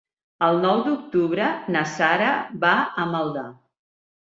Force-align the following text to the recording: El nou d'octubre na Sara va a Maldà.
El 0.47 0.55
nou 0.63 0.81
d'octubre 0.87 1.51
na 1.77 1.85
Sara 1.95 2.33
va 2.67 2.77
a 3.07 3.11
Maldà. 3.17 3.49